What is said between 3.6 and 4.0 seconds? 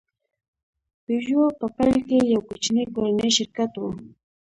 و.